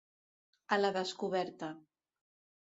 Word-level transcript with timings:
A 0.77 0.79
la 0.79 0.91
descoberta. 0.95 1.71